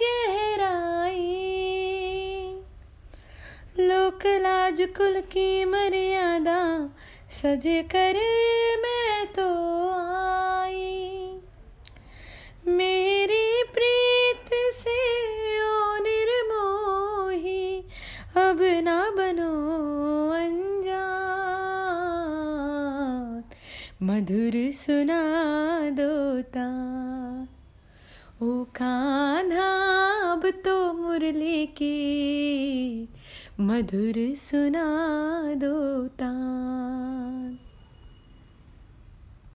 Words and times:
गहराई 0.02 1.28
लोक 3.80 4.26
लाज 4.42 4.82
कुल 4.96 5.20
की 5.32 5.64
मर्यादा 5.64 6.58
सज 7.32 7.66
करे 7.86 8.59
तो 9.36 9.48
आई 9.92 11.40
मेरी 12.78 13.46
प्रीत 13.76 14.52
से 14.78 14.98
ओ 15.64 15.96
निर्मोही 16.06 17.64
अब 18.44 18.62
ना 18.84 18.98
बनो 19.18 19.52
अनजान 20.38 21.04
मधुर 24.02 24.60
सुना 24.82 25.22
दो 26.00 26.10
ओ 28.42 28.64
कान्हा 28.76 29.70
अब 30.32 30.42
तो 30.64 30.92
मुरली 30.92 31.66
की 31.66 33.08
मधुर 33.60 34.16
सुना 34.38 34.84
दोता 35.54 36.30